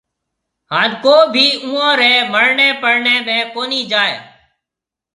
ھان 0.71 0.89
ڪو 1.03 1.15
ڀِي 1.33 1.47
اوئون 1.65 1.89
ري 1.99 2.13
مرڻيَ 2.33 2.69
پرڻيَ 2.81 3.15
۾ 3.27 3.37
ڪونِي 3.53 3.81
جائيَ 3.91 4.15